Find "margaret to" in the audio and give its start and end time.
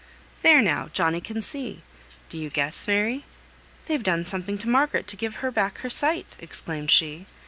4.67-5.15